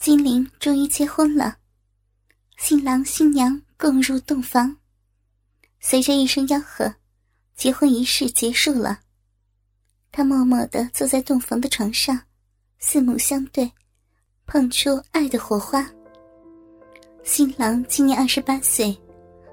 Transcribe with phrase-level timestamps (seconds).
[0.00, 1.58] 金玲终于结婚了，
[2.56, 4.74] 新郎新娘共入洞房。
[5.78, 6.94] 随着一声吆喝，
[7.54, 8.98] 结婚仪式结束了。
[10.10, 12.18] 他默默的坐在洞房的床上，
[12.78, 13.70] 四目相对，
[14.46, 15.86] 碰出爱的火花。
[17.22, 18.98] 新郎今年二十八岁，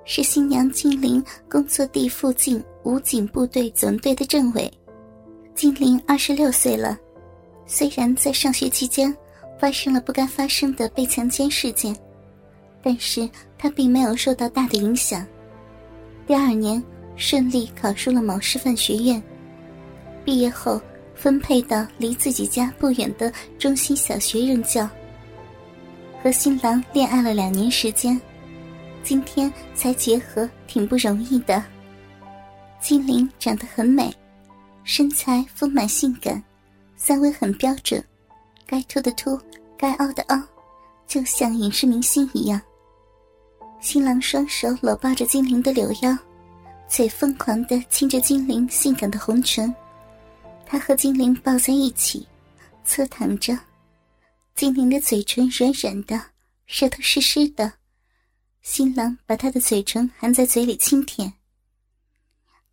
[0.06, 4.72] 是新娘金玲工作地附近武警部队总队的政委。
[5.54, 6.98] 金玲二十六岁了，
[7.66, 9.14] 虽然在上学期间。
[9.60, 11.96] 发生了不该发生的被强奸事件，
[12.82, 15.26] 但是他并没有受到大的影响。
[16.26, 16.84] 第二年
[17.16, 19.22] 顺利考入了某师范学院，
[20.24, 20.80] 毕业后
[21.16, 24.88] 分配到离自己家不远的中心小学任教。
[26.22, 28.20] 和新郎恋爱了两年时间，
[29.04, 31.64] 今天才结合，挺不容易的。
[32.80, 34.14] 金玲长得很美，
[34.84, 36.44] 身材丰满性感，
[36.96, 38.04] 三围很标准。
[38.68, 39.40] 该凸的凸，
[39.78, 40.40] 该凹的凹，
[41.08, 42.62] 就像影视明星一样。
[43.80, 46.16] 新郎双手搂抱着精灵的柳腰，
[46.90, 49.74] 嘴疯狂的亲着精灵性感的红唇。
[50.66, 52.28] 他和精灵抱在一起，
[52.84, 53.58] 侧躺着，
[54.54, 56.22] 精灵的嘴唇软软的，
[56.66, 57.72] 舌头湿湿的。
[58.62, 61.32] 新郎把他的嘴唇含在嘴里轻舔。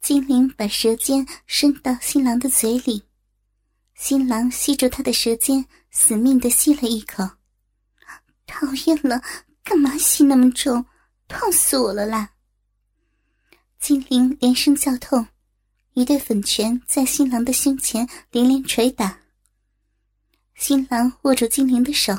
[0.00, 3.00] 精灵把舌尖伸到新郎的嘴里。
[3.94, 5.64] 新郎吸住他的舌尖，
[5.94, 7.22] 死命的吸了一口。
[8.44, 9.22] 讨厌了，
[9.62, 10.84] 干嘛吸那么重？
[11.28, 12.34] 痛死我了啦！
[13.78, 15.26] 金玲连声叫痛，
[15.94, 19.20] 一对粉拳在新郎的胸前连连捶打。
[20.54, 22.12] 新郎握住金玲的手：“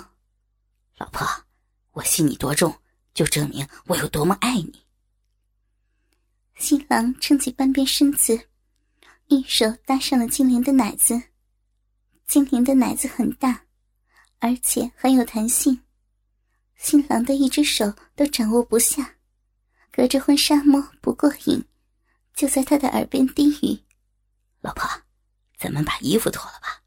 [0.97, 1.27] 老婆，
[1.91, 2.73] 我吸你多重，
[3.13, 4.83] 就证明我有多么爱你。”
[6.57, 8.47] 新郎撑起半边身子，
[9.27, 11.21] 一手搭上了金玲的奶子。
[12.25, 13.64] 金玲的奶子很大，
[14.39, 15.81] 而且很有弹性，
[16.75, 19.15] 新郎的一只手都掌握不下，
[19.91, 21.63] 隔着婚纱摸不过瘾，
[22.35, 23.79] 就在他的耳边低语
[24.61, 24.87] ：“老婆，
[25.57, 26.83] 咱们把衣服脱了吧。”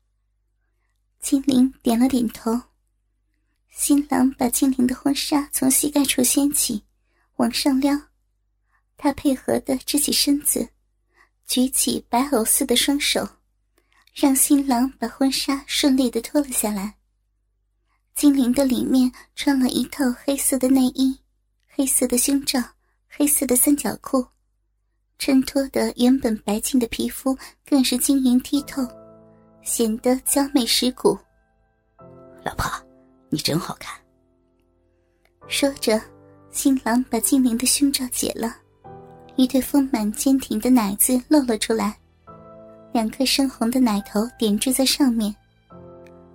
[1.20, 2.60] 金玲点了点头。
[3.70, 6.84] 新郎把金玲的婚纱从膝盖处掀起，
[7.36, 7.97] 往上撩，
[8.97, 10.69] 他配合的支起身子，
[11.47, 13.28] 举起白藕似的双手。
[14.15, 16.97] 让新郎把婚纱顺利的脱了下来。
[18.18, 21.16] 精灵的里面穿了一套黑色的内衣，
[21.68, 22.58] 黑色的胸罩，
[23.08, 24.26] 黑色的三角裤，
[25.20, 28.82] 衬托的原本白净的皮肤更是晶莹剔透，
[29.62, 31.16] 显得娇美蚀骨。
[32.44, 32.68] 老婆，
[33.28, 33.96] 你真好看。
[35.46, 36.00] 说着，
[36.50, 38.52] 新郎把精灵的胸罩解了，
[39.36, 41.96] 一对丰满坚挺的奶子露了出来。
[42.92, 45.32] 两颗深红的奶头点缀在上面，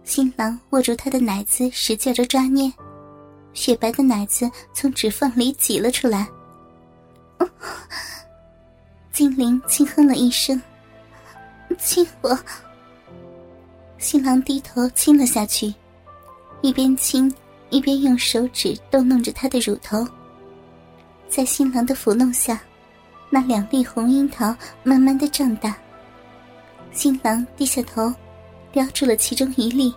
[0.03, 2.71] 新郎握住她的奶子，使劲着抓捏，
[3.53, 6.27] 雪白的奶子从指缝里挤了出来。
[9.11, 10.61] 精灵轻哼了一声
[11.79, 12.37] ：“亲我。”
[13.97, 15.73] 新郎低头亲了下去，
[16.61, 17.33] 一边亲
[17.69, 20.05] 一边用手指逗弄着她的乳头。
[21.29, 22.61] 在新郎的抚弄下，
[23.29, 25.75] 那两粒红樱桃慢慢的胀大。
[26.91, 28.13] 新郎低下头，
[28.73, 29.93] 叼住了其中一粒，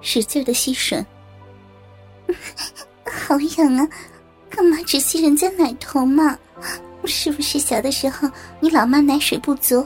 [0.00, 1.04] 使劲的吸吮。
[3.04, 3.86] 好痒啊！
[4.48, 6.38] 干嘛只吸人家奶头嘛？
[7.04, 8.30] 是不是小的时候
[8.60, 9.84] 你老妈奶水不足，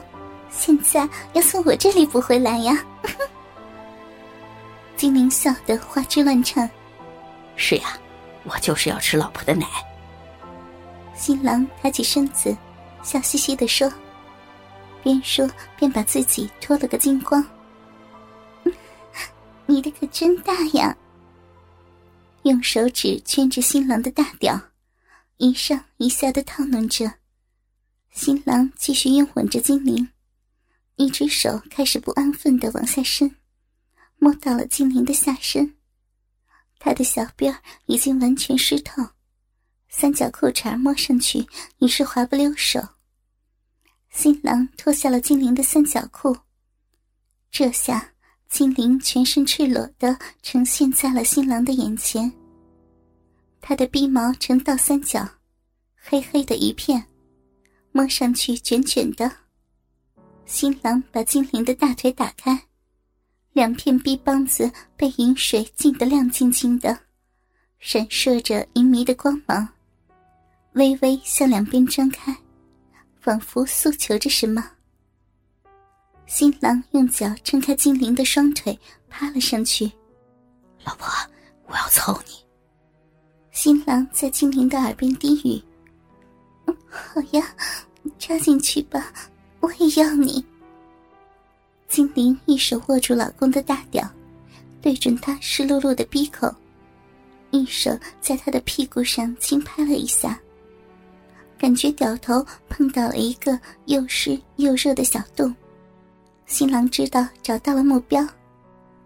[0.51, 2.85] 现在要从我这里补回来呀？
[4.95, 6.69] 精灵笑得花枝乱颤。
[7.55, 7.97] 是呀，
[8.43, 9.65] 我就是要吃老婆的奶。
[11.15, 12.55] 新郎抬起身子，
[13.01, 13.91] 笑嘻嘻的说。
[15.01, 17.43] 边说边把自己脱了个精光。
[19.67, 20.97] 你的可真大呀！
[22.43, 24.71] 用手指圈着新郎的大屌，
[25.37, 27.15] 一上一下的套弄着。
[28.11, 30.09] 新郎继续拥吻着精灵，
[30.95, 33.35] 一只手开始不安分的往下伸，
[34.15, 35.75] 摸到了精灵的下身。
[36.79, 37.57] 他的小辫
[37.87, 39.03] 已经完全湿透，
[39.89, 41.45] 三角裤衩摸上去
[41.79, 42.79] 已是滑不溜手。
[44.09, 46.37] 新郎脱下了精灵的三角裤，
[47.51, 48.13] 这下
[48.49, 52.31] 精灵全身赤裸的呈现在了新郎的眼前。
[53.61, 55.27] 他的鼻毛呈倒三角，
[55.95, 57.03] 黑黑的一片，
[57.91, 59.31] 摸上去卷卷的。
[60.45, 62.57] 新郎把精灵的大腿打开，
[63.51, 66.97] 两片逼帮子被银水浸得亮晶晶的，
[67.79, 69.67] 闪烁着银迷的光芒，
[70.73, 72.35] 微微向两边张开。
[73.19, 74.63] 仿佛诉求着什么，
[76.27, 78.77] 新郎用脚撑开精灵的双腿，
[79.07, 79.89] 趴了上去。
[80.83, 81.07] 老婆，
[81.67, 82.33] 我要操你！
[83.51, 85.63] 新郎在精灵的耳边低语
[86.85, 87.55] ：“好呀，
[88.19, 89.13] 插进去吧，
[89.61, 90.43] 我也要你。”
[91.87, 94.05] 精灵一手握住老公的大屌，
[94.81, 96.53] 对准他湿漉漉的鼻口，
[97.51, 100.37] 一手在他的屁股上轻拍了一下，
[101.57, 105.55] 感觉屌头碰到了一个又湿又热的小洞。
[106.47, 108.25] 新郎知道找到了目标，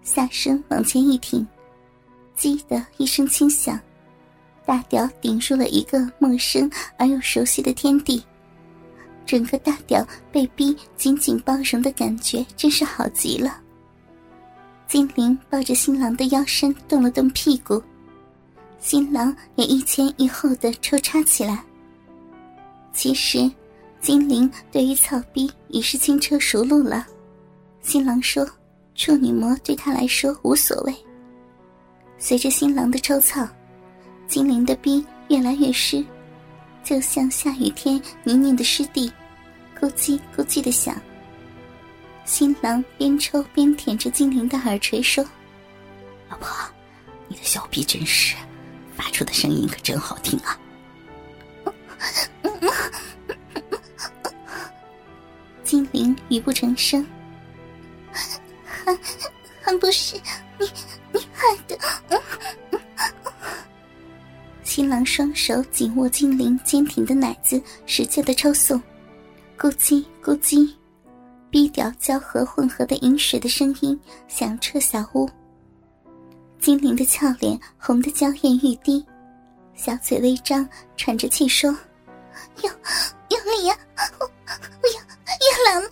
[0.04, 1.46] 下身往前一挺，
[2.38, 3.80] 叽的一声轻响，
[4.64, 8.24] 大屌顶入了一个陌生而又熟悉的天地。
[9.26, 13.60] 整个大屌被逼紧紧包容的感觉真是好极了。
[14.88, 17.82] 精灵抱着新郎的腰身动了动屁股，
[18.80, 21.64] 新郎也一前一后的抽插起来。
[22.94, 23.50] 其实，
[24.00, 27.08] 精灵对于草逼已是轻车熟路了。
[27.82, 28.48] 新郎说
[28.96, 30.96] ：“处女膜对他来说无所谓。”
[32.18, 33.48] 随着新郎的抽草，
[34.28, 36.04] 精灵的冰越来越湿，
[36.84, 39.12] 就像下雨天泥泞的湿地，
[39.80, 40.96] 咕叽咕叽的响。
[42.24, 45.24] 新郎边抽边舔着精灵的耳垂说
[46.30, 46.48] ：“老婆，
[47.28, 48.36] 你的小逼真是，
[48.96, 50.58] 发出的声音可真好听啊！”
[55.66, 57.06] 精灵语不成声。
[59.82, 60.16] 不是
[60.60, 60.72] 你
[61.12, 61.76] 你害的！
[64.64, 68.80] 新郎双手紧握精灵坚挺的奶子，使劲的抽送，
[69.58, 70.72] 咕叽咕叽，
[71.50, 75.28] 逼调交合混合的饮水的声音响彻小屋。
[76.60, 79.04] 精灵的俏脸红得娇艳欲滴，
[79.74, 80.64] 小嘴微张，
[80.96, 81.76] 喘着气说
[82.62, 82.72] ：“用
[83.30, 83.76] 用力呀，
[84.20, 84.26] 我
[84.84, 85.02] 我要
[85.50, 85.90] 要来了！”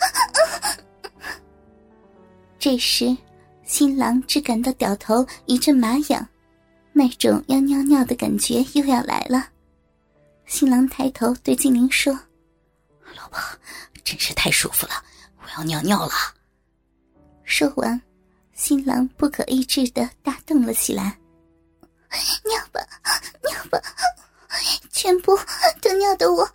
[2.59, 3.17] 这时，
[3.69, 6.27] 新郎只感到屌头一阵麻痒，
[6.91, 9.47] 那种要尿尿的感觉又要来了。
[10.47, 12.11] 新郎抬头对精灵说
[13.15, 13.39] ：“老婆，
[14.03, 14.93] 真是太舒服了，
[15.37, 16.11] 我要尿尿了。”
[17.45, 18.01] 说完，
[18.53, 21.19] 新郎不可抑制的大动了起来
[22.45, 22.81] ：“尿吧，
[23.43, 23.79] 尿吧，
[24.89, 25.37] 全部
[25.79, 26.51] 都尿到我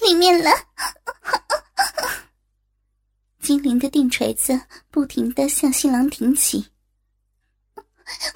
[0.00, 0.52] 里面来！”
[3.52, 4.58] 精灵的电锤子
[4.90, 6.66] 不停的向新郎挺起，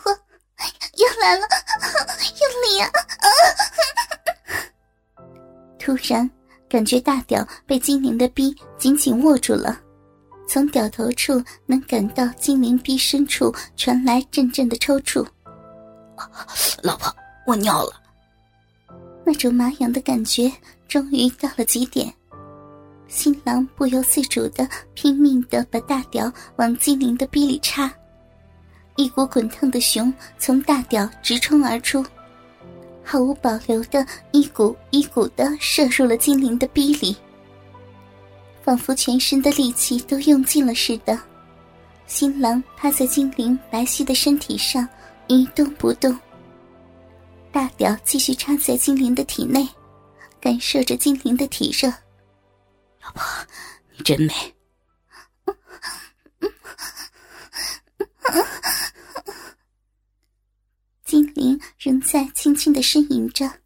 [0.05, 1.47] 我又来了，
[2.43, 2.91] 用力啊！
[5.79, 6.31] 突然
[6.69, 9.81] 感觉大屌被精灵的逼紧紧握住了，
[10.47, 15.27] 从屌头处能感到精灵逼深处传来阵阵的抽搐。
[16.83, 17.11] 老婆，
[17.47, 18.03] 我尿了。
[19.25, 20.53] 那种麻痒的感觉
[20.87, 22.15] 终于到了极点。
[23.09, 27.93] 新郎不由自主的拼命的把大屌往精灵的逼里插，
[28.97, 32.05] 一股滚烫的熊从大屌直冲而出，
[33.05, 37.17] 毫无保留的一股一股的射入了精灵的逼里，
[38.63, 41.19] 仿佛全身的力气都用尽了似的。
[42.07, 44.89] 新郎趴在精灵白皙的身体上
[45.29, 46.17] 一动不动，
[47.51, 49.67] 大屌继续插在精灵的体内，
[50.41, 51.93] 感受着精灵的体热。
[53.07, 53.23] 老婆，
[53.93, 54.33] 你真美。
[61.05, 63.61] 精灵仍在轻轻的呻吟着，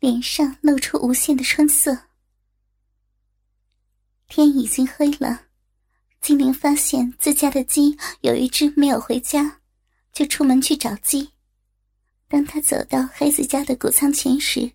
[0.00, 1.96] 脸上露出无限的春色。
[4.26, 5.42] 天已经黑了，
[6.20, 9.60] 精灵发现自家的鸡有一只没有回家，
[10.12, 11.30] 就出门去找鸡。
[12.26, 14.72] 当他走到黑子家的谷仓前时，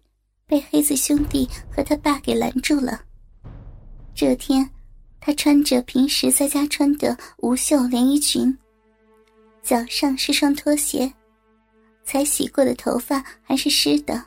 [0.47, 3.03] 被黑子兄弟和他爸给拦住了。
[4.13, 4.69] 这天，
[5.19, 8.55] 他穿着平时在家穿的无袖连衣裙，
[9.63, 11.11] 脚上是双拖鞋，
[12.03, 14.23] 才洗过的头发还是湿的，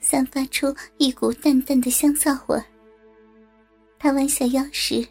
[0.00, 2.64] 散发出一股淡淡的香皂味儿。
[3.98, 5.06] 他弯下腰时，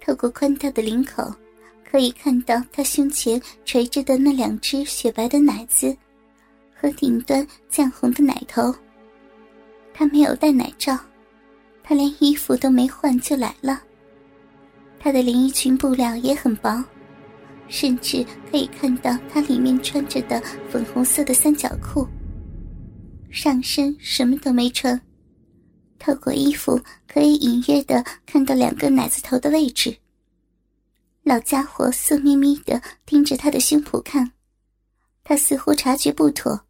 [0.00, 1.34] 透过宽大的领口，
[1.90, 5.94] 可以看到他胸前垂着的那两只雪白的奶子，
[6.74, 8.74] 和顶端绛红的奶头。
[9.92, 10.98] 他没有戴奶罩。
[11.86, 13.80] 他连衣服都没换就来了。
[14.98, 16.82] 他的连衣裙布料也很薄，
[17.68, 22.08] 甚至可以看到他里面穿着的粉红色的三角裤。
[23.30, 24.98] 上身什么都没穿，
[25.98, 29.94] 透过衣服可以隐约的看到两个奶子头的位置。
[31.22, 34.32] 老家伙色眯眯的盯着他的胸脯看，
[35.22, 36.64] 他似乎察觉不妥，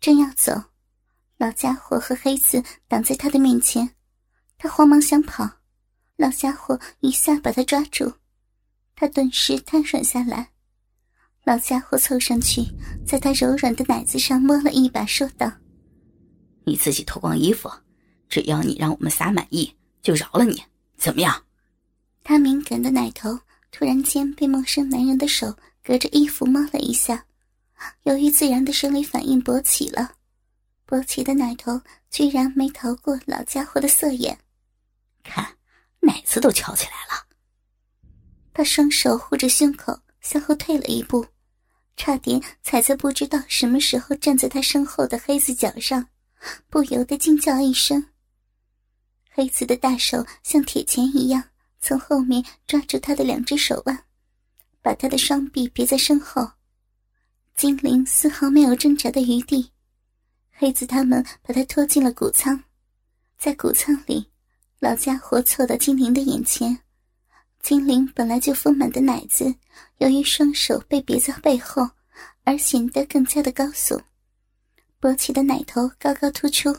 [0.00, 0.60] 正要走，
[1.38, 3.88] 老家伙和黑子挡在他的面前。
[4.62, 5.48] 他慌忙想跑，
[6.16, 8.12] 老家伙一下把他抓住，
[8.94, 10.50] 他顿时瘫软下来。
[11.44, 12.62] 老家伙凑上去，
[13.06, 15.50] 在他柔软的奶子上摸了一把，说道
[16.66, 17.70] ：“你自己脱光衣服，
[18.28, 20.62] 只要你让我们仨满意，就饶了你，
[20.98, 21.42] 怎么样？”
[22.22, 23.40] 他敏感的奶头
[23.72, 27.24] 突然间被陌生男人的手隔着衣服摸了一下，
[28.02, 30.16] 由于自然的生理反应勃起了，
[30.86, 34.38] 勃起的奶头居然没逃过老家伙的色眼，
[35.22, 35.56] 看，
[36.00, 37.26] 奶子都翘起来了。
[38.52, 41.26] 他双手护着胸口，向后退了一步，
[41.96, 46.08] 差点踩在不知道什么时候站在他身后的黑子脚上，
[46.68, 48.06] 不由得惊叫一声。
[49.30, 51.44] 黑子的大手像铁钳一样。
[51.82, 54.04] 从后面抓住他的两只手腕，
[54.82, 56.46] 把他的双臂别在身后。
[57.56, 59.72] 精灵丝毫没有挣扎的余地，
[60.50, 62.64] 黑子他们把他拖进了谷仓。
[63.38, 64.29] 在谷仓里，
[64.80, 66.78] 老家伙凑到精灵的眼前。
[67.60, 69.54] 精灵本来就丰满的奶子，
[69.98, 71.86] 由于双手被别在背后，
[72.44, 74.00] 而显得更加的高耸，
[74.98, 76.74] 勃起的奶头高高突出。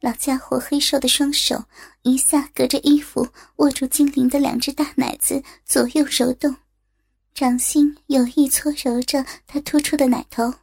[0.00, 1.64] 老家伙黑瘦的双手
[2.02, 6.54] 一下隔着衣服握住精灵的两只大奶子，左右揉动，
[7.34, 10.54] 掌心有意搓揉着他突出的奶头。